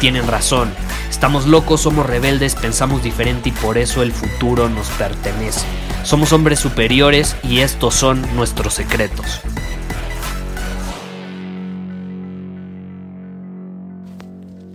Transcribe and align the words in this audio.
tienen 0.00 0.26
razón. 0.26 0.72
Estamos 1.10 1.46
locos, 1.46 1.82
somos 1.82 2.06
rebeldes, 2.06 2.54
pensamos 2.54 3.02
diferente 3.02 3.50
y 3.50 3.52
por 3.52 3.78
eso 3.78 4.02
el 4.02 4.12
futuro 4.12 4.68
nos 4.68 4.88
pertenece. 4.90 5.66
Somos 6.04 6.32
hombres 6.32 6.58
superiores 6.58 7.36
y 7.44 7.60
estos 7.60 7.94
son 7.94 8.22
nuestros 8.34 8.74
secretos. 8.74 9.40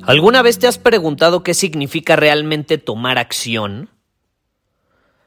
¿Alguna 0.07 0.41
vez 0.41 0.57
te 0.57 0.67
has 0.67 0.77
preguntado 0.77 1.43
qué 1.43 1.54
significa 1.54 2.15
realmente 2.15 2.77
tomar 2.77 3.18
acción? 3.18 3.90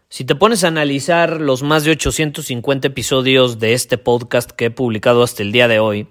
Si 0.09 0.25
te 0.25 0.35
pones 0.35 0.65
a 0.65 0.69
analizar 0.69 1.39
los 1.39 1.63
más 1.63 1.85
de 1.85 1.91
850 1.91 2.89
episodios 2.89 3.59
de 3.59 3.75
este 3.75 3.99
podcast 3.99 4.51
que 4.51 4.65
he 4.65 4.71
publicado 4.71 5.23
hasta 5.23 5.43
el 5.43 5.53
día 5.53 5.69
de 5.69 5.81
hoy, 5.81 6.09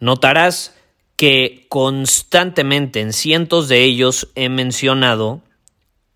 notarás 0.00 0.74
que 1.20 1.66
constantemente 1.68 3.02
en 3.02 3.12
cientos 3.12 3.68
de 3.68 3.84
ellos 3.84 4.28
he 4.36 4.48
mencionado 4.48 5.42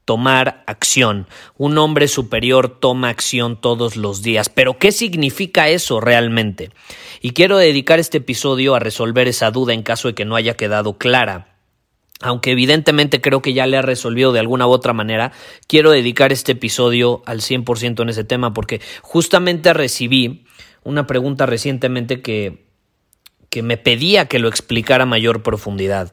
tomar 0.06 0.64
acción. 0.66 1.26
Un 1.58 1.76
hombre 1.76 2.08
superior 2.08 2.80
toma 2.80 3.10
acción 3.10 3.60
todos 3.60 3.96
los 3.96 4.22
días. 4.22 4.48
Pero 4.48 4.78
¿qué 4.78 4.92
significa 4.92 5.68
eso 5.68 6.00
realmente? 6.00 6.70
Y 7.20 7.32
quiero 7.32 7.58
dedicar 7.58 7.98
este 8.00 8.16
episodio 8.16 8.74
a 8.74 8.78
resolver 8.78 9.28
esa 9.28 9.50
duda 9.50 9.74
en 9.74 9.82
caso 9.82 10.08
de 10.08 10.14
que 10.14 10.24
no 10.24 10.36
haya 10.36 10.54
quedado 10.54 10.96
clara. 10.96 11.58
Aunque 12.22 12.52
evidentemente 12.52 13.20
creo 13.20 13.42
que 13.42 13.52
ya 13.52 13.66
le 13.66 13.76
ha 13.76 13.82
resolvido 13.82 14.32
de 14.32 14.40
alguna 14.40 14.66
u 14.66 14.70
otra 14.70 14.94
manera, 14.94 15.32
quiero 15.66 15.90
dedicar 15.90 16.32
este 16.32 16.52
episodio 16.52 17.22
al 17.26 17.42
100% 17.42 18.00
en 18.00 18.08
ese 18.08 18.24
tema 18.24 18.54
porque 18.54 18.80
justamente 19.02 19.74
recibí 19.74 20.46
una 20.82 21.06
pregunta 21.06 21.44
recientemente 21.44 22.22
que, 22.22 22.63
que 23.54 23.62
me 23.62 23.76
pedía 23.76 24.26
que 24.26 24.40
lo 24.40 24.48
explicara 24.48 25.04
a 25.04 25.06
mayor 25.06 25.44
profundidad. 25.44 26.12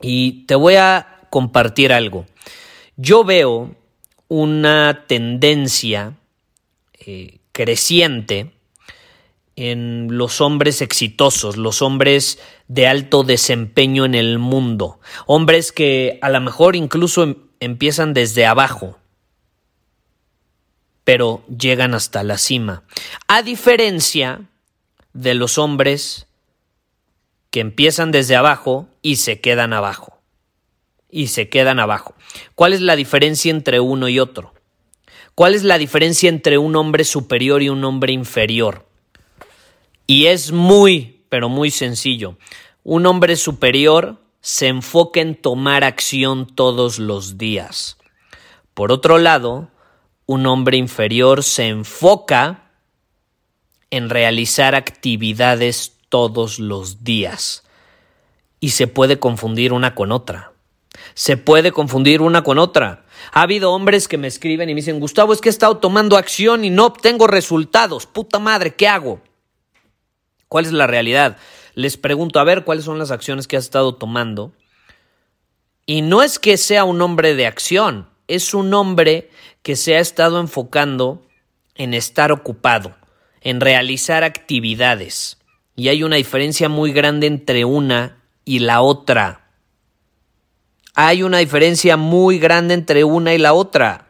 Y 0.00 0.44
te 0.46 0.54
voy 0.54 0.76
a 0.76 1.26
compartir 1.30 1.92
algo. 1.92 2.26
Yo 2.96 3.24
veo 3.24 3.74
una 4.28 5.04
tendencia 5.08 6.16
eh, 7.04 7.40
creciente 7.50 8.52
en 9.56 10.16
los 10.16 10.40
hombres 10.40 10.80
exitosos, 10.80 11.56
los 11.56 11.82
hombres 11.82 12.38
de 12.68 12.86
alto 12.86 13.24
desempeño 13.24 14.04
en 14.04 14.14
el 14.14 14.38
mundo, 14.38 15.00
hombres 15.26 15.72
que 15.72 16.20
a 16.22 16.30
lo 16.30 16.40
mejor 16.40 16.76
incluso 16.76 17.24
em, 17.24 17.34
empiezan 17.58 18.14
desde 18.14 18.46
abajo, 18.46 18.96
pero 21.02 21.42
llegan 21.48 21.94
hasta 21.94 22.22
la 22.22 22.38
cima, 22.38 22.84
a 23.26 23.42
diferencia 23.42 24.48
de 25.12 25.34
los 25.34 25.58
hombres 25.58 26.26
que 27.50 27.60
empiezan 27.60 28.10
desde 28.10 28.36
abajo 28.36 28.88
y 29.02 29.16
se 29.16 29.40
quedan 29.40 29.72
abajo 29.72 30.22
y 31.12 31.28
se 31.28 31.48
quedan 31.48 31.78
abajo. 31.78 32.14
¿Cuál 32.56 32.72
es 32.72 32.80
la 32.80 32.96
diferencia 32.96 33.50
entre 33.50 33.78
uno 33.78 34.08
y 34.08 34.18
otro? 34.18 34.54
¿Cuál 35.36 35.54
es 35.54 35.62
la 35.62 35.78
diferencia 35.78 36.28
entre 36.28 36.58
un 36.58 36.74
hombre 36.74 37.04
superior 37.04 37.62
y 37.62 37.68
un 37.68 37.84
hombre 37.84 38.12
inferior? 38.12 38.86
Y 40.06 40.26
es 40.26 40.50
muy, 40.50 41.24
pero 41.28 41.48
muy 41.48 41.70
sencillo. 41.70 42.38
Un 42.82 43.06
hombre 43.06 43.36
superior 43.36 44.18
se 44.40 44.66
enfoca 44.66 45.20
en 45.20 45.36
tomar 45.36 45.84
acción 45.84 46.46
todos 46.46 46.98
los 46.98 47.38
días. 47.38 47.98
Por 48.74 48.90
otro 48.90 49.18
lado, 49.18 49.68
un 50.26 50.46
hombre 50.46 50.78
inferior 50.78 51.42
se 51.42 51.68
enfoca 51.68 52.61
en 53.92 54.10
realizar 54.10 54.74
actividades 54.74 55.92
todos 56.08 56.58
los 56.58 57.04
días. 57.04 57.62
Y 58.58 58.70
se 58.70 58.88
puede 58.88 59.20
confundir 59.20 59.72
una 59.72 59.94
con 59.94 60.10
otra 60.10 60.52
se 61.14 61.36
puede 61.36 61.72
confundir 61.72 62.20
una 62.20 62.42
con 62.42 62.58
otra. 62.58 63.04
Ha 63.32 63.42
habido 63.42 63.72
hombres 63.72 64.08
que 64.08 64.18
me 64.18 64.28
escriben 64.28 64.68
y 64.68 64.74
me 64.74 64.80
dicen, 64.80 65.00
Gustavo, 65.00 65.32
es 65.32 65.40
que 65.40 65.48
he 65.48 65.50
estado 65.50 65.78
tomando 65.78 66.16
acción 66.16 66.64
y 66.64 66.70
no 66.70 66.86
obtengo 66.86 67.26
resultados. 67.26 68.06
Puta 68.06 68.38
madre, 68.38 68.74
¿qué 68.74 68.88
hago? 68.88 69.20
¿Cuál 70.48 70.66
es 70.66 70.72
la 70.72 70.86
realidad? 70.86 71.36
Les 71.74 71.96
pregunto, 71.96 72.40
a 72.40 72.44
ver, 72.44 72.64
¿cuáles 72.64 72.84
son 72.84 72.98
las 72.98 73.10
acciones 73.10 73.46
que 73.46 73.56
has 73.56 73.64
estado 73.64 73.94
tomando? 73.94 74.52
Y 75.86 76.02
no 76.02 76.22
es 76.22 76.38
que 76.38 76.56
sea 76.56 76.84
un 76.84 77.00
hombre 77.00 77.34
de 77.34 77.46
acción, 77.46 78.08
es 78.28 78.54
un 78.54 78.72
hombre 78.74 79.30
que 79.62 79.76
se 79.76 79.96
ha 79.96 80.00
estado 80.00 80.40
enfocando 80.40 81.22
en 81.74 81.94
estar 81.94 82.32
ocupado, 82.32 82.94
en 83.42 83.60
realizar 83.60 84.24
actividades. 84.24 85.38
Y 85.76 85.88
hay 85.88 86.02
una 86.02 86.16
diferencia 86.16 86.68
muy 86.68 86.92
grande 86.92 87.26
entre 87.26 87.64
una 87.64 88.22
y 88.44 88.60
la 88.60 88.82
otra. 88.82 89.50
Hay 90.94 91.22
una 91.22 91.38
diferencia 91.38 91.96
muy 91.96 92.38
grande 92.38 92.74
entre 92.74 93.04
una 93.04 93.34
y 93.34 93.38
la 93.38 93.54
otra. 93.54 94.06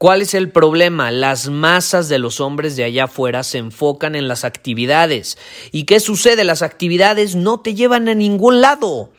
¿Cuál 0.00 0.22
es 0.22 0.32
el 0.32 0.50
problema? 0.50 1.10
Las 1.10 1.50
masas 1.50 2.08
de 2.08 2.18
los 2.18 2.40
hombres 2.40 2.74
de 2.74 2.84
allá 2.84 3.04
afuera 3.04 3.42
se 3.42 3.58
enfocan 3.58 4.14
en 4.14 4.28
las 4.28 4.44
actividades. 4.44 5.36
¿Y 5.72 5.84
qué 5.84 6.00
sucede? 6.00 6.44
Las 6.44 6.62
actividades 6.62 7.34
no 7.34 7.60
te 7.60 7.74
llevan 7.74 8.08
a 8.08 8.14
ningún 8.14 8.62
lado. 8.62 9.12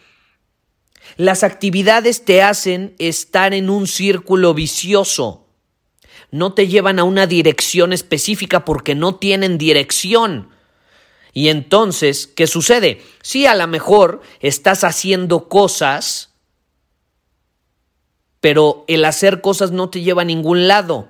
Las 1.18 1.44
actividades 1.44 2.26
te 2.26 2.42
hacen 2.42 2.96
estar 2.98 3.54
en 3.54 3.70
un 3.70 3.86
círculo 3.86 4.56
vicioso. 4.56 5.41
No 6.32 6.54
te 6.54 6.68
llevan 6.68 6.98
a 6.98 7.04
una 7.04 7.28
dirección 7.28 7.94
específica 7.94 8.66
porque 8.66 8.96
no 8.96 9.16
tienen 9.16 9.58
dirección. 9.58 10.50
Y 11.34 11.50
entonces, 11.50 12.28
¿qué 12.28 12.48
sucede? 12.48 13.02
Si 13.22 13.46
a 13.46 13.56
lo 13.56 13.68
mejor 13.68 14.22
estás 14.40 14.84
haciendo 14.84 15.48
cosas, 15.48 16.34
pero 18.40 18.84
el 18.88 19.06
hacer 19.06 19.42
cosas 19.42 19.72
no 19.72 19.90
te 19.90 20.02
lleva 20.02 20.24
a 20.24 20.26
ningún 20.26 20.68
lado. 20.68 21.08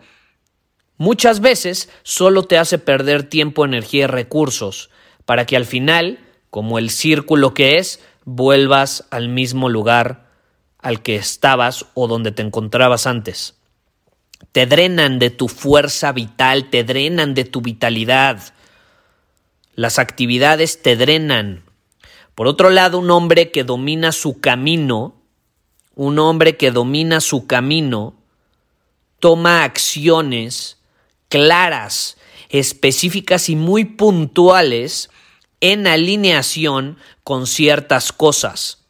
Muchas 0.97 1.39
veces 1.39 1.89
solo 2.03 2.43
te 2.43 2.59
hace 2.59 2.77
perder 2.77 3.23
tiempo, 3.23 3.65
energía 3.65 4.03
y 4.03 4.07
recursos, 4.07 4.91
para 5.25 5.45
que 5.45 5.55
al 5.55 5.65
final, 5.65 6.19
como 6.51 6.77
el 6.77 6.91
círculo 6.91 7.53
que 7.55 7.77
es, 7.77 8.01
vuelvas 8.25 9.07
al 9.09 9.29
mismo 9.29 9.69
lugar 9.69 10.29
al 10.77 11.01
que 11.01 11.15
estabas 11.15 11.85
o 11.93 12.07
donde 12.07 12.31
te 12.31 12.41
encontrabas 12.41 13.07
antes. 13.07 13.60
Te 14.51 14.65
drenan 14.65 15.19
de 15.19 15.29
tu 15.29 15.47
fuerza 15.47 16.11
vital, 16.11 16.69
te 16.69 16.83
drenan 16.83 17.33
de 17.33 17.45
tu 17.45 17.61
vitalidad 17.61 18.53
las 19.75 19.99
actividades 19.99 20.81
te 20.81 20.95
drenan. 20.95 21.63
Por 22.35 22.47
otro 22.47 22.69
lado, 22.69 22.99
un 22.99 23.09
hombre 23.11 23.51
que 23.51 23.63
domina 23.63 24.11
su 24.11 24.39
camino, 24.39 25.15
un 25.95 26.19
hombre 26.19 26.57
que 26.57 26.71
domina 26.71 27.21
su 27.21 27.47
camino, 27.47 28.15
toma 29.19 29.63
acciones 29.63 30.77
claras, 31.29 32.17
específicas 32.49 33.49
y 33.49 33.55
muy 33.55 33.85
puntuales 33.85 35.09
en 35.61 35.87
alineación 35.87 36.97
con 37.23 37.47
ciertas 37.47 38.11
cosas. 38.11 38.85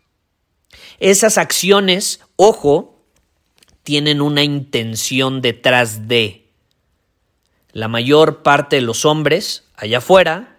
Esas 0.99 1.37
acciones, 1.37 2.21
ojo, 2.35 3.00
tienen 3.83 4.21
una 4.21 4.43
intención 4.43 5.41
detrás 5.41 6.07
de. 6.07 6.49
La 7.71 7.87
mayor 7.87 8.43
parte 8.43 8.77
de 8.77 8.81
los 8.81 9.05
hombres 9.05 9.65
allá 9.75 9.99
afuera 9.99 10.57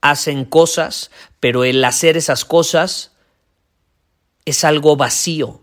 hacen 0.00 0.44
cosas, 0.44 1.10
pero 1.40 1.64
el 1.64 1.84
hacer 1.84 2.16
esas 2.16 2.44
cosas 2.44 3.12
es 4.44 4.64
algo 4.64 4.96
vacío. 4.96 5.62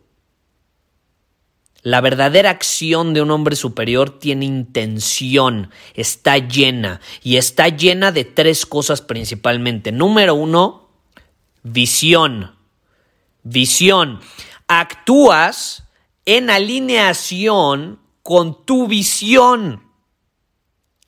La 1.82 2.02
verdadera 2.02 2.50
acción 2.50 3.14
de 3.14 3.22
un 3.22 3.30
hombre 3.30 3.56
superior 3.56 4.20
tiene 4.20 4.46
intención, 4.46 5.70
está 5.94 6.40
llena 6.40 7.00
y 7.22 7.38
está 7.38 7.70
llena 7.70 8.12
de 8.12 8.26
tres 8.26 8.66
cosas 8.66 9.02
principalmente. 9.02 9.92
Número 9.92 10.34
uno, 10.34 10.90
visión. 11.62 12.56
visión. 13.44 14.20
Actúas 14.68 15.85
en 16.26 16.50
alineación 16.50 18.00
con 18.24 18.66
tu 18.66 18.88
visión. 18.88 19.84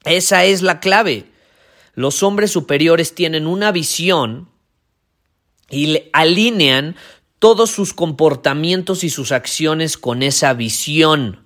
Esa 0.06 0.46
es 0.46 0.62
la 0.62 0.80
clave. 0.80 1.32
Los 1.94 2.22
hombres 2.24 2.52
superiores 2.52 3.16
tienen 3.16 3.48
una 3.48 3.72
visión 3.72 4.50
y 5.70 6.04
alinean 6.14 6.96
todos 7.40 7.72
sus 7.72 7.94
comportamientos 7.94 9.04
y 9.04 9.10
sus 9.10 9.32
acciones 9.32 9.98
con 9.98 10.24
esa 10.24 10.54
visión. 10.54 11.44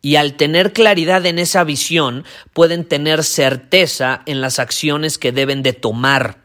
Y 0.00 0.16
al 0.16 0.34
tener 0.34 0.72
claridad 0.72 1.24
en 1.26 1.38
esa 1.38 1.62
visión, 1.64 2.24
pueden 2.52 2.84
tener 2.84 3.22
certeza 3.22 4.22
en 4.26 4.40
las 4.40 4.58
acciones 4.58 5.16
que 5.16 5.30
deben 5.30 5.62
de 5.62 5.72
tomar. 5.72 6.44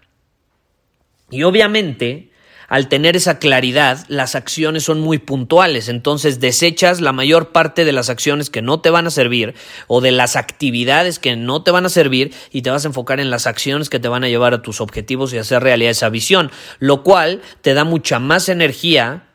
Y 1.32 1.44
obviamente, 1.44 2.32
al 2.68 2.90
tener 2.90 3.16
esa 3.16 3.40
claridad, 3.40 4.06
las 4.10 4.36
acciones 4.36 4.84
son 4.84 5.00
muy 5.00 5.20
puntuales, 5.20 5.88
entonces 5.88 6.42
desechas 6.42 7.00
la 7.00 7.14
mayor 7.14 7.54
parte 7.54 7.86
de 7.86 7.94
las 7.94 8.10
acciones 8.10 8.50
que 8.50 8.62
no 8.62 8.82
te 8.82 8.90
van 8.90 9.08
a 9.08 9.12
servir 9.12 9.56
o 9.88 10.02
de 10.02 10.12
las 10.12 10.36
actividades 10.36 11.18
que 11.18 11.38
no 11.38 11.64
te 11.64 11.72
van 11.72 11.86
a 11.86 11.90
servir 11.90 12.34
y 12.52 12.64
te 12.64 12.70
vas 12.70 12.84
a 12.84 12.90
enfocar 12.90 13.22
en 13.22 13.30
las 13.30 13.48
acciones 13.48 13.90
que 13.90 14.00
te 14.00 14.10
van 14.10 14.26
a 14.26 14.30
llevar 14.30 14.54
a 14.54 14.62
tus 14.62 14.82
objetivos 14.82 15.34
y 15.34 15.38
hacer 15.38 15.64
realidad 15.64 15.92
esa 15.92 16.10
visión, 16.10 16.52
lo 16.80 17.04
cual 17.04 17.42
te 17.62 17.74
da 17.74 17.86
mucha 17.86 18.20
más 18.20 18.50
energía 18.50 19.28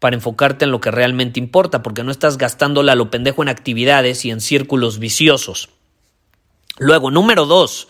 para 0.00 0.16
enfocarte 0.16 0.64
en 0.64 0.72
lo 0.72 0.80
que 0.80 0.90
realmente 0.90 1.38
importa, 1.38 1.82
porque 1.82 2.02
no 2.02 2.10
estás 2.10 2.36
gastándola 2.36 2.92
a 2.92 2.96
lo 2.96 3.10
pendejo 3.10 3.42
en 3.42 3.48
actividades 3.48 4.24
y 4.24 4.30
en 4.30 4.40
círculos 4.40 4.98
viciosos. 4.98 5.68
Luego, 6.78 7.10
número 7.10 7.44
dos, 7.46 7.88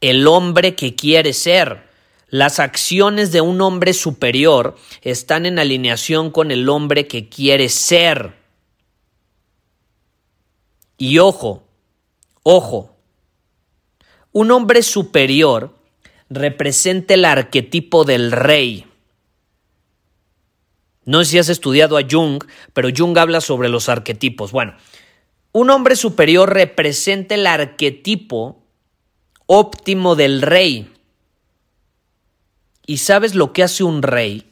el 0.00 0.26
hombre 0.28 0.74
que 0.74 0.94
quiere 0.94 1.32
ser. 1.32 1.89
Las 2.30 2.60
acciones 2.60 3.32
de 3.32 3.40
un 3.40 3.60
hombre 3.60 3.92
superior 3.92 4.76
están 5.02 5.46
en 5.46 5.58
alineación 5.58 6.30
con 6.30 6.52
el 6.52 6.68
hombre 6.68 7.08
que 7.08 7.28
quiere 7.28 7.68
ser. 7.68 8.34
Y 10.96 11.18
ojo, 11.18 11.64
ojo, 12.44 12.96
un 14.32 14.52
hombre 14.52 14.82
superior 14.82 15.74
representa 16.28 17.14
el 17.14 17.24
arquetipo 17.24 18.04
del 18.04 18.30
rey. 18.30 18.86
No 21.04 21.24
sé 21.24 21.30
si 21.32 21.38
has 21.38 21.48
estudiado 21.48 21.96
a 21.98 22.02
Jung, 22.08 22.44
pero 22.72 22.90
Jung 22.96 23.18
habla 23.18 23.40
sobre 23.40 23.68
los 23.68 23.88
arquetipos. 23.88 24.52
Bueno, 24.52 24.76
un 25.50 25.70
hombre 25.70 25.96
superior 25.96 26.52
representa 26.52 27.34
el 27.34 27.48
arquetipo 27.48 28.62
óptimo 29.46 30.14
del 30.14 30.42
rey. 30.42 30.92
¿Y 32.90 32.96
sabes 32.96 33.36
lo 33.36 33.52
que 33.52 33.62
hace 33.62 33.84
un 33.84 34.02
rey? 34.02 34.50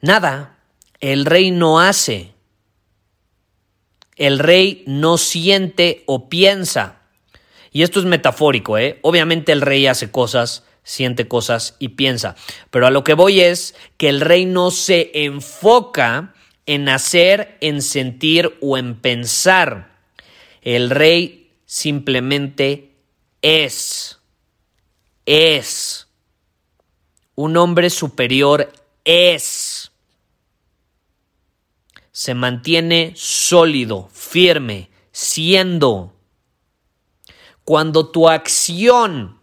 Nada. 0.00 0.58
El 0.98 1.24
rey 1.24 1.52
no 1.52 1.78
hace. 1.78 2.34
El 4.16 4.40
rey 4.40 4.82
no 4.88 5.18
siente 5.18 6.02
o 6.06 6.28
piensa. 6.28 7.02
Y 7.70 7.84
esto 7.84 8.00
es 8.00 8.06
metafórico, 8.06 8.76
¿eh? 8.76 8.98
Obviamente 9.02 9.52
el 9.52 9.60
rey 9.60 9.86
hace 9.86 10.10
cosas, 10.10 10.64
siente 10.82 11.28
cosas 11.28 11.76
y 11.78 11.90
piensa. 11.90 12.34
Pero 12.72 12.88
a 12.88 12.90
lo 12.90 13.04
que 13.04 13.14
voy 13.14 13.42
es 13.42 13.76
que 13.96 14.08
el 14.08 14.20
rey 14.20 14.46
no 14.46 14.72
se 14.72 15.12
enfoca 15.14 16.34
en 16.66 16.88
hacer, 16.88 17.56
en 17.60 17.82
sentir 17.82 18.58
o 18.60 18.76
en 18.76 18.96
pensar. 18.96 19.94
El 20.60 20.90
rey 20.90 21.52
simplemente 21.66 22.96
es 23.42 24.18
es. 25.26 26.08
Un 27.34 27.56
hombre 27.56 27.90
superior 27.90 28.72
es. 29.04 29.90
Se 32.12 32.34
mantiene 32.34 33.12
sólido, 33.16 34.08
firme, 34.12 34.90
siendo. 35.10 36.14
Cuando 37.64 38.10
tu 38.10 38.28
acción 38.28 39.40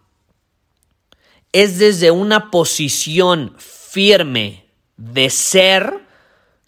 es 1.51 1.79
desde 1.79 2.11
una 2.11 2.51
posición 2.51 3.55
firme 3.57 4.65
de 4.95 5.29
ser, 5.29 5.99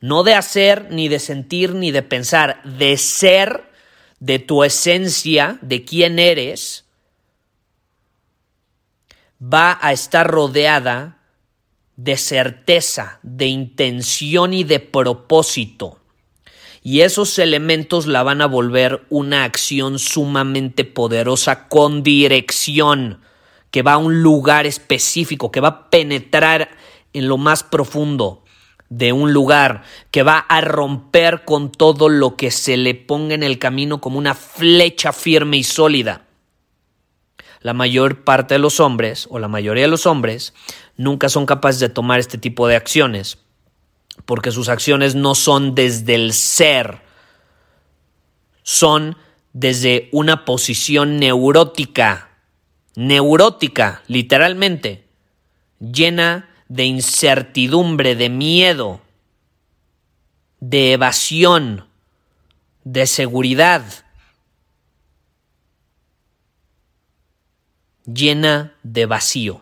no 0.01 0.24
de 0.24 0.33
hacer, 0.33 0.88
ni 0.92 1.07
de 1.07 1.19
sentir, 1.19 1.74
ni 1.74 1.92
de 1.92 2.01
pensar, 2.01 2.62
de 2.63 2.98
ser, 2.98 3.71
de 4.19 4.39
tu 4.39 4.63
esencia, 4.63 5.57
de 5.62 5.86
quién 5.86 6.19
eres, 6.19 6.83
va 9.44 9.78
a 9.81 9.92
estar 9.92 10.28
rodeada 10.28 11.18
de 11.95 12.18
certeza, 12.18 13.19
de 13.24 13.48
intención 13.48 14.54
y 14.54 14.63
de 14.63 14.80
propósito. 14.80 16.00
Y 16.81 17.01
esos 17.01 17.40
elementos 17.40 18.07
la 18.07 18.24
van 18.24 18.42
a 18.42 18.45
volver 18.45 19.06
una 19.10 19.44
acción 19.44 20.00
sumamente 20.00 20.86
poderosa 20.86 21.68
con 21.68 22.04
dirección, 22.04 23.22
que 23.72 23.81
va 23.81 23.94
a 23.94 23.98
un 23.98 24.22
lugar 24.22 24.66
específico, 24.66 25.51
que 25.51 25.62
va 25.62 25.68
a 25.68 25.89
penetrar 25.89 26.69
en 27.13 27.28
lo 27.28 27.38
más 27.38 27.63
profundo 27.63 28.44
de 28.89 29.12
un 29.12 29.34
lugar, 29.34 29.84
que 30.12 30.24
va 30.24 30.38
a 30.38 30.62
romper 30.62 31.46
con 31.46 31.72
todo 31.72 32.10
lo 32.10 32.36
que 32.36 32.51
se 32.51 32.78
le 32.78 32.96
ponga 32.96 33.34
en 33.34 33.44
el 33.44 33.60
camino 33.60 34.00
como 34.01 34.19
una 34.19 34.36
flecha 34.36 35.13
firme 35.13 35.57
y 35.57 35.63
sólida 35.63 36.23
la 37.63 37.74
mayor 37.74 38.24
parte 38.24 38.56
de 38.56 38.60
los 38.60 38.80
hombres, 38.80 39.27
o 39.31 39.39
la 39.39 39.48
mayoría 39.48 39.86
de 39.86 39.89
los 39.89 40.06
hombres, 40.06 40.54
nunca 40.98 41.30
son 41.30 41.45
capaces 41.45 41.80
de 41.80 41.89
tomar 41.89 42.19
este 42.19 42.38
tipo 42.38 42.68
de 42.68 42.75
acciones, 42.75 43.39
porque 44.25 44.51
sus 44.51 44.69
acciones 44.69 45.15
no 45.15 45.33
son 45.33 45.74
desde 45.74 46.13
el 46.15 46.33
ser, 46.33 47.01
son 48.63 49.18
desde 49.54 50.10
una 50.12 50.45
posición 50.45 51.18
neurótica, 51.18 52.30
neurótica, 52.95 54.04
literalmente, 54.07 55.07
llena 55.80 56.50
de 56.68 56.83
incertidumbre, 56.83 58.15
de 58.15 58.30
miedo, 58.30 59.00
de 60.60 60.94
evasión, 60.94 61.86
de 62.83 63.07
seguridad. 63.07 63.83
Llena 68.06 68.76
de 68.84 69.06
vacío. 69.06 69.62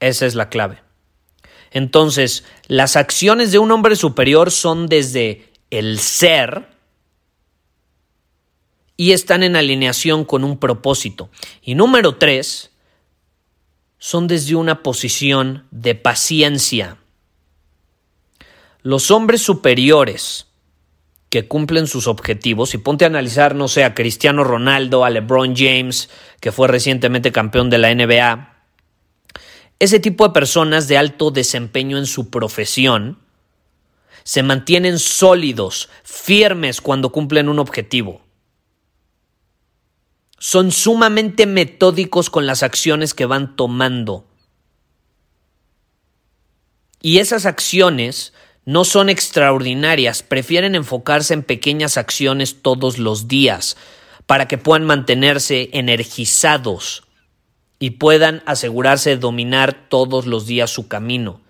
Esa 0.00 0.26
es 0.26 0.34
la 0.34 0.48
clave. 0.48 0.82
Entonces, 1.70 2.44
las 2.66 2.96
acciones 2.96 3.52
de 3.52 3.58
un 3.58 3.70
hombre 3.70 3.96
superior 3.96 4.50
son 4.50 4.86
desde 4.86 5.52
el 5.70 5.98
ser 6.00 6.68
y 8.96 9.12
están 9.12 9.42
en 9.42 9.56
alineación 9.56 10.24
con 10.24 10.44
un 10.44 10.58
propósito. 10.58 11.30
Y 11.62 11.74
número 11.74 12.16
tres, 12.16 12.70
son 13.98 14.26
desde 14.26 14.56
una 14.56 14.82
posición 14.82 15.66
de 15.70 15.94
paciencia. 15.94 16.96
Los 18.82 19.10
hombres 19.10 19.42
superiores 19.42 20.49
que 21.30 21.46
cumplen 21.46 21.86
sus 21.86 22.08
objetivos 22.08 22.74
y 22.74 22.78
ponte 22.78 23.04
a 23.04 23.08
analizar, 23.08 23.54
no 23.54 23.68
sé, 23.68 23.84
a 23.84 23.94
Cristiano 23.94 24.42
Ronaldo, 24.42 25.04
a 25.04 25.10
LeBron 25.10 25.54
James, 25.56 26.10
que 26.40 26.50
fue 26.50 26.66
recientemente 26.66 27.30
campeón 27.30 27.70
de 27.70 27.78
la 27.78 27.94
NBA, 27.94 28.50
ese 29.78 29.98
tipo 29.98 30.26
de 30.26 30.34
personas 30.34 30.88
de 30.88 30.98
alto 30.98 31.30
desempeño 31.30 31.96
en 31.96 32.06
su 32.06 32.28
profesión 32.30 33.18
se 34.24 34.42
mantienen 34.42 34.98
sólidos, 34.98 35.88
firmes 36.04 36.80
cuando 36.80 37.10
cumplen 37.10 37.48
un 37.48 37.58
objetivo. 37.58 38.20
Son 40.38 40.72
sumamente 40.72 41.46
metódicos 41.46 42.28
con 42.28 42.46
las 42.46 42.62
acciones 42.62 43.14
que 43.14 43.24
van 43.24 43.56
tomando. 43.56 44.26
Y 47.00 47.18
esas 47.18 47.46
acciones 47.46 48.34
no 48.64 48.84
son 48.84 49.08
extraordinarias, 49.08 50.22
prefieren 50.22 50.74
enfocarse 50.74 51.34
en 51.34 51.42
pequeñas 51.42 51.96
acciones 51.96 52.62
todos 52.62 52.98
los 52.98 53.28
días 53.28 53.76
para 54.26 54.46
que 54.46 54.58
puedan 54.58 54.84
mantenerse 54.84 55.70
energizados 55.72 57.04
y 57.78 57.90
puedan 57.90 58.42
asegurarse 58.46 59.10
de 59.10 59.16
dominar 59.16 59.88
todos 59.88 60.26
los 60.26 60.46
días 60.46 60.70
su 60.70 60.86
camino. 60.86 61.40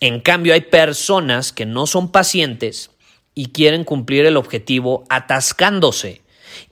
En 0.00 0.20
cambio, 0.20 0.54
hay 0.54 0.62
personas 0.62 1.52
que 1.52 1.66
no 1.66 1.86
son 1.86 2.10
pacientes 2.10 2.90
y 3.34 3.50
quieren 3.50 3.84
cumplir 3.84 4.26
el 4.26 4.36
objetivo 4.36 5.04
atascándose 5.08 6.22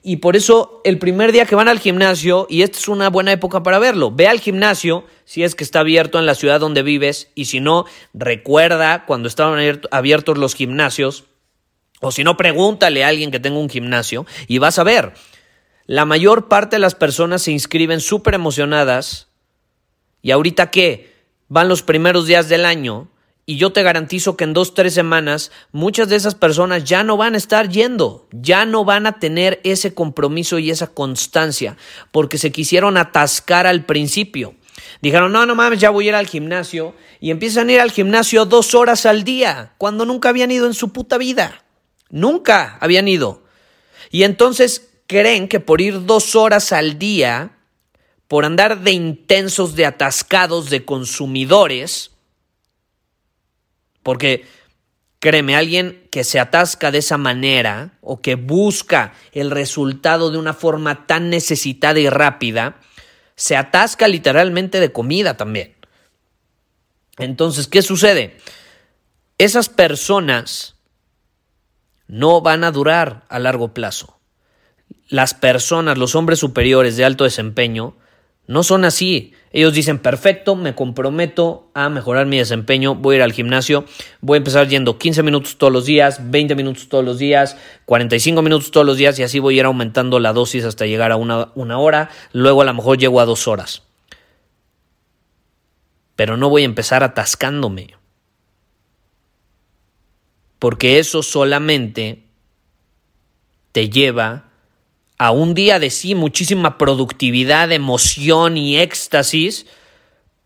y 0.03 0.17
por 0.17 0.35
eso 0.35 0.81
el 0.83 0.99
primer 0.99 1.31
día 1.31 1.45
que 1.45 1.55
van 1.55 1.67
al 1.67 1.79
gimnasio, 1.79 2.47
y 2.49 2.61
esta 2.61 2.77
es 2.77 2.87
una 2.87 3.09
buena 3.09 3.31
época 3.31 3.63
para 3.63 3.79
verlo, 3.79 4.11
ve 4.11 4.27
al 4.27 4.39
gimnasio 4.39 5.05
si 5.25 5.43
es 5.43 5.55
que 5.55 5.63
está 5.63 5.81
abierto 5.81 6.19
en 6.19 6.25
la 6.25 6.35
ciudad 6.35 6.59
donde 6.59 6.83
vives 6.83 7.29
y 7.35 7.45
si 7.45 7.59
no, 7.59 7.85
recuerda 8.13 9.05
cuando 9.05 9.27
estaban 9.27 9.81
abiertos 9.91 10.37
los 10.37 10.55
gimnasios, 10.55 11.25
o 12.01 12.11
si 12.11 12.23
no, 12.23 12.37
pregúntale 12.37 13.03
a 13.03 13.07
alguien 13.07 13.31
que 13.31 13.39
tenga 13.39 13.59
un 13.59 13.69
gimnasio 13.69 14.25
y 14.47 14.59
vas 14.59 14.79
a 14.79 14.83
ver, 14.83 15.13
la 15.85 16.05
mayor 16.05 16.47
parte 16.47 16.75
de 16.75 16.81
las 16.81 16.95
personas 16.95 17.41
se 17.41 17.51
inscriben 17.51 18.01
súper 18.01 18.33
emocionadas 18.33 19.27
¿Y 20.21 20.31
ahorita 20.31 20.71
qué? 20.71 21.13
Van 21.47 21.69
los 21.69 21.83
primeros 21.83 22.27
días 22.27 22.49
del 22.49 22.65
año 22.65 23.07
y 23.49 23.55
yo 23.55 23.71
te 23.71 23.81
garantizo 23.81 24.35
que 24.35 24.43
en 24.43 24.53
dos, 24.53 24.73
tres 24.73 24.93
semanas 24.93 25.51
muchas 25.71 26.09
de 26.09 26.17
esas 26.17 26.35
personas 26.35 26.83
ya 26.83 27.05
no 27.05 27.15
van 27.15 27.33
a 27.33 27.37
estar 27.37 27.69
yendo, 27.69 28.27
ya 28.33 28.65
no 28.65 28.83
van 28.83 29.07
a 29.07 29.19
tener 29.19 29.61
ese 29.63 29.93
compromiso 29.93 30.59
y 30.59 30.69
esa 30.69 30.87
constancia, 30.87 31.77
porque 32.11 32.37
se 32.37 32.51
quisieron 32.51 32.97
atascar 32.97 33.65
al 33.65 33.85
principio. 33.85 34.53
Dijeron, 35.01 35.31
no, 35.31 35.45
no 35.45 35.55
mames, 35.55 35.79
ya 35.79 35.91
voy 35.91 36.05
a 36.05 36.09
ir 36.09 36.15
al 36.15 36.27
gimnasio. 36.27 36.93
Y 37.21 37.31
empiezan 37.31 37.69
a 37.69 37.71
ir 37.71 37.79
al 37.79 37.91
gimnasio 37.91 38.45
dos 38.45 38.75
horas 38.75 39.05
al 39.05 39.23
día, 39.23 39.73
cuando 39.77 40.05
nunca 40.05 40.27
habían 40.27 40.51
ido 40.51 40.67
en 40.67 40.73
su 40.73 40.91
puta 40.91 41.17
vida. 41.17 41.63
Nunca 42.09 42.77
habían 42.81 43.07
ido. 43.07 43.43
Y 44.11 44.23
entonces 44.23 44.89
creen 45.07 45.47
que 45.47 45.61
por 45.61 45.79
ir 45.79 46.05
dos 46.05 46.35
horas 46.35 46.73
al 46.73 46.99
día, 46.99 47.57
por 48.27 48.43
andar 48.43 48.81
de 48.81 48.91
intensos, 48.91 49.75
de 49.75 49.85
atascados, 49.85 50.69
de 50.69 50.83
consumidores, 50.83 52.11
porque 54.07 54.45
créeme, 55.19 55.57
alguien 55.57 56.07
que 56.11 56.23
se 56.23 56.39
atasca 56.39 56.91
de 56.91 56.99
esa 56.99 57.17
manera 57.17 57.97
o 57.99 58.21
que 58.21 58.35
busca 58.35 59.11
el 59.33 59.51
resultado 59.51 60.31
de 60.31 60.37
una 60.37 60.53
forma 60.53 61.05
tan 61.07 61.29
necesitada 61.29 61.99
y 61.99 62.07
rápida, 62.07 62.77
se 63.35 63.57
atasca 63.57 64.07
literalmente 64.07 64.79
de 64.79 64.93
comida 64.93 65.35
también. 65.35 65.75
Entonces, 67.17 67.67
¿qué 67.67 67.81
sucede? 67.81 68.37
Esas 69.39 69.67
personas 69.67 70.75
no 72.07 72.39
van 72.39 72.63
a 72.63 72.71
durar 72.71 73.25
a 73.27 73.39
largo 73.39 73.73
plazo. 73.73 74.21
Las 75.09 75.33
personas, 75.33 75.97
los 75.97 76.15
hombres 76.15 76.39
superiores 76.39 76.95
de 76.95 77.03
alto 77.03 77.25
desempeño, 77.25 77.97
no 78.45 78.63
son 78.63 78.85
así. 78.85 79.33
Ellos 79.51 79.73
dicen, 79.73 79.99
perfecto, 79.99 80.55
me 80.55 80.75
comprometo 80.75 81.71
a 81.73 81.89
mejorar 81.89 82.25
mi 82.25 82.37
desempeño, 82.37 82.95
voy 82.95 83.15
a 83.15 83.17
ir 83.17 83.23
al 83.23 83.31
gimnasio, 83.31 83.85
voy 84.19 84.35
a 84.35 84.39
empezar 84.39 84.67
yendo 84.67 84.97
15 84.97 85.23
minutos 85.23 85.57
todos 85.57 85.71
los 85.71 85.85
días, 85.85 86.29
20 86.29 86.55
minutos 86.55 86.89
todos 86.89 87.05
los 87.05 87.17
días, 87.17 87.57
45 87.85 88.41
minutos 88.41 88.71
todos 88.71 88.85
los 88.85 88.97
días 88.97 89.17
y 89.19 89.23
así 89.23 89.39
voy 89.39 89.55
a 89.55 89.59
ir 89.59 89.65
aumentando 89.65 90.19
la 90.19 90.33
dosis 90.33 90.65
hasta 90.65 90.85
llegar 90.85 91.11
a 91.11 91.15
una, 91.15 91.49
una 91.55 91.79
hora, 91.79 92.09
luego 92.33 92.61
a 92.61 92.65
lo 92.65 92.73
mejor 92.73 92.97
llego 92.97 93.21
a 93.21 93.25
dos 93.25 93.47
horas. 93.47 93.83
Pero 96.17 96.35
no 96.35 96.49
voy 96.49 96.63
a 96.63 96.65
empezar 96.65 97.03
atascándome. 97.03 97.95
Porque 100.59 100.97
eso 100.97 101.21
solamente 101.21 102.23
te 103.71 103.89
lleva 103.89 104.46
a 105.17 105.31
un 105.31 105.53
día 105.53 105.79
de 105.79 105.89
sí 105.89 106.15
muchísima 106.15 106.77
productividad, 106.77 107.71
emoción 107.71 108.57
y 108.57 108.77
éxtasis, 108.77 109.65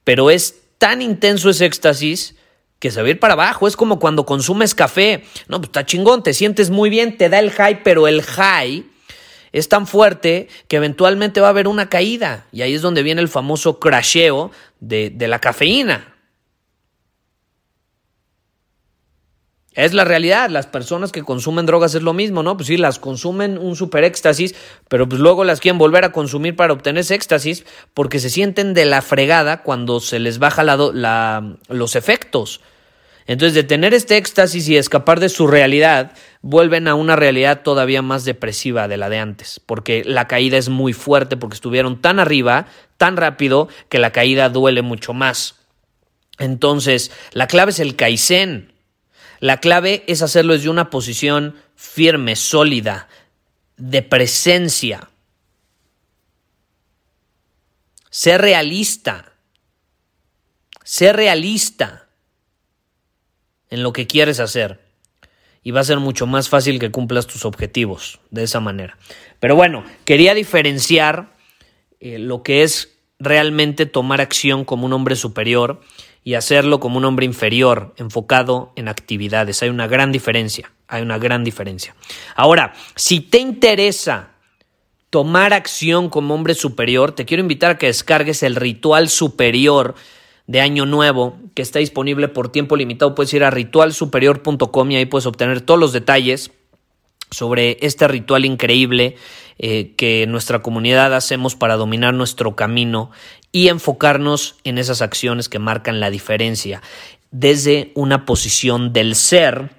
pero 0.03 0.29
es 0.29 0.55
tan 0.77 1.01
intenso 1.01 1.49
ese 1.49 1.65
éxtasis 1.65 2.35
que 2.79 2.89
se 2.89 3.01
va 3.01 3.07
a 3.07 3.11
ir 3.11 3.19
para 3.19 3.33
abajo. 3.33 3.67
Es 3.67 3.75
como 3.75 3.99
cuando 3.99 4.25
consumes 4.25 4.73
café. 4.73 5.23
No, 5.47 5.57
pues 5.59 5.69
está 5.69 5.85
chingón, 5.85 6.23
te 6.23 6.33
sientes 6.33 6.69
muy 6.69 6.89
bien, 6.89 7.17
te 7.17 7.29
da 7.29 7.39
el 7.39 7.51
high, 7.51 7.83
pero 7.83 8.07
el 8.07 8.23
high 8.23 8.85
es 9.51 9.69
tan 9.69 9.85
fuerte 9.85 10.47
que 10.67 10.77
eventualmente 10.77 11.41
va 11.41 11.47
a 11.47 11.49
haber 11.51 11.67
una 11.67 11.89
caída. 11.89 12.47
Y 12.51 12.61
ahí 12.61 12.73
es 12.73 12.81
donde 12.81 13.03
viene 13.03 13.21
el 13.21 13.27
famoso 13.27 13.79
crasheo 13.79 14.51
de, 14.79 15.11
de 15.11 15.27
la 15.27 15.39
cafeína. 15.39 16.10
Es 19.73 19.93
la 19.93 20.03
realidad, 20.03 20.49
las 20.49 20.67
personas 20.67 21.13
que 21.13 21.23
consumen 21.23 21.65
drogas 21.65 21.95
es 21.95 22.01
lo 22.01 22.11
mismo, 22.11 22.43
¿no? 22.43 22.57
Pues 22.57 22.67
sí, 22.67 22.75
las 22.75 22.99
consumen 22.99 23.57
un 23.57 23.77
super 23.77 24.03
éxtasis, 24.03 24.53
pero 24.89 25.07
pues 25.07 25.21
luego 25.21 25.45
las 25.45 25.61
quieren 25.61 25.77
volver 25.77 26.03
a 26.03 26.11
consumir 26.11 26.57
para 26.57 26.73
obtener 26.73 27.01
ese 27.01 27.15
éxtasis 27.15 27.65
porque 27.93 28.19
se 28.19 28.29
sienten 28.29 28.73
de 28.73 28.83
la 28.83 29.01
fregada 29.01 29.63
cuando 29.63 30.01
se 30.01 30.19
les 30.19 30.39
baja 30.39 30.63
la, 30.65 31.55
los 31.69 31.95
efectos. 31.95 32.59
Entonces, 33.27 33.53
de 33.53 33.63
tener 33.63 33.93
este 33.93 34.17
éxtasis 34.17 34.67
y 34.67 34.75
escapar 34.75 35.21
de 35.21 35.29
su 35.29 35.47
realidad, 35.47 36.11
vuelven 36.41 36.89
a 36.89 36.95
una 36.95 37.15
realidad 37.15 37.61
todavía 37.61 38.01
más 38.01 38.25
depresiva 38.25 38.89
de 38.89 38.97
la 38.97 39.07
de 39.07 39.19
antes, 39.19 39.61
porque 39.65 40.03
la 40.05 40.27
caída 40.27 40.57
es 40.57 40.67
muy 40.67 40.91
fuerte, 40.91 41.37
porque 41.37 41.55
estuvieron 41.55 42.01
tan 42.01 42.19
arriba, 42.19 42.65
tan 42.97 43.15
rápido, 43.15 43.69
que 43.87 43.99
la 43.99 44.11
caída 44.11 44.49
duele 44.49 44.81
mucho 44.81 45.13
más. 45.13 45.55
Entonces, 46.39 47.11
la 47.31 47.47
clave 47.47 47.71
es 47.71 47.79
el 47.79 47.95
Kaizen. 47.95 48.73
La 49.41 49.59
clave 49.59 50.03
es 50.05 50.21
hacerlo 50.21 50.53
desde 50.53 50.69
una 50.69 50.91
posición 50.91 51.55
firme, 51.75 52.35
sólida, 52.35 53.09
de 53.75 54.03
presencia. 54.03 55.09
Ser 58.11 58.39
realista. 58.39 59.33
Ser 60.83 61.15
realista 61.15 62.07
en 63.71 63.81
lo 63.81 63.93
que 63.93 64.05
quieres 64.05 64.39
hacer. 64.39 64.79
Y 65.63 65.71
va 65.71 65.79
a 65.79 65.85
ser 65.85 65.99
mucho 65.99 66.27
más 66.27 66.47
fácil 66.47 66.77
que 66.77 66.91
cumplas 66.91 67.25
tus 67.25 67.43
objetivos 67.43 68.19
de 68.29 68.43
esa 68.43 68.59
manera. 68.59 68.99
Pero 69.39 69.55
bueno, 69.55 69.83
quería 70.05 70.35
diferenciar 70.35 71.35
eh, 71.99 72.19
lo 72.19 72.43
que 72.43 72.61
es 72.61 72.95
realmente 73.17 73.87
tomar 73.87 74.21
acción 74.21 74.65
como 74.65 74.85
un 74.85 74.93
hombre 74.93 75.15
superior 75.15 75.81
y 76.23 76.35
hacerlo 76.35 76.79
como 76.79 76.97
un 76.97 77.05
hombre 77.05 77.25
inferior, 77.25 77.93
enfocado 77.97 78.73
en 78.75 78.87
actividades. 78.87 79.63
Hay 79.63 79.69
una 79.69 79.87
gran 79.87 80.11
diferencia, 80.11 80.71
hay 80.87 81.01
una 81.01 81.17
gran 81.17 81.43
diferencia. 81.43 81.95
Ahora, 82.35 82.73
si 82.95 83.21
te 83.21 83.39
interesa 83.39 84.31
tomar 85.09 85.53
acción 85.53 86.09
como 86.09 86.35
hombre 86.35 86.53
superior, 86.53 87.11
te 87.13 87.25
quiero 87.25 87.41
invitar 87.41 87.71
a 87.71 87.77
que 87.77 87.87
descargues 87.87 88.43
el 88.43 88.55
ritual 88.55 89.09
superior 89.09 89.95
de 90.47 90.61
Año 90.61 90.85
Nuevo, 90.85 91.37
que 91.55 91.61
está 91.61 91.79
disponible 91.79 92.27
por 92.27 92.49
tiempo 92.49 92.75
limitado. 92.75 93.15
Puedes 93.15 93.33
ir 93.33 93.43
a 93.43 93.49
ritualsuperior.com 93.49 94.91
y 94.91 94.95
ahí 94.97 95.05
puedes 95.05 95.25
obtener 95.25 95.61
todos 95.61 95.79
los 95.79 95.91
detalles 95.91 96.51
sobre 97.31 97.77
este 97.81 98.07
ritual 98.07 98.45
increíble 98.45 99.15
eh, 99.57 99.93
que 99.95 100.25
nuestra 100.27 100.61
comunidad 100.61 101.15
hacemos 101.15 101.55
para 101.55 101.77
dominar 101.77 102.13
nuestro 102.13 102.55
camino 102.55 103.11
y 103.51 103.67
enfocarnos 103.67 104.55
en 104.63 104.77
esas 104.77 105.01
acciones 105.01 105.49
que 105.49 105.59
marcan 105.59 105.99
la 105.99 106.09
diferencia 106.09 106.81
desde 107.31 107.91
una 107.95 108.25
posición 108.25 108.93
del 108.93 109.15
ser 109.15 109.71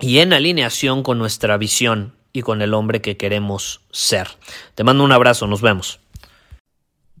y 0.00 0.18
en 0.18 0.32
alineación 0.32 1.02
con 1.02 1.18
nuestra 1.18 1.56
visión 1.56 2.14
y 2.32 2.42
con 2.42 2.60
el 2.60 2.74
hombre 2.74 3.00
que 3.00 3.16
queremos 3.16 3.80
ser. 3.90 4.28
Te 4.74 4.84
mando 4.84 5.04
un 5.04 5.12
abrazo, 5.12 5.46
nos 5.46 5.62
vemos. 5.62 6.00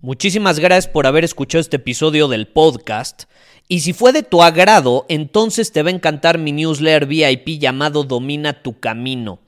Muchísimas 0.02 0.58
gracias 0.58 0.92
por 0.92 1.06
haber 1.06 1.24
escuchado 1.24 1.60
este 1.60 1.76
episodio 1.76 2.28
del 2.28 2.46
podcast. 2.46 3.24
Y 3.66 3.80
si 3.80 3.92
fue 3.92 4.12
de 4.12 4.22
tu 4.22 4.42
agrado, 4.42 5.06
entonces 5.08 5.72
te 5.72 5.82
va 5.82 5.88
a 5.88 5.94
encantar 5.94 6.38
mi 6.38 6.52
newsletter 6.52 7.06
VIP 7.06 7.58
llamado 7.58 8.04
Domina 8.04 8.62
tu 8.62 8.78
Camino. 8.78 9.40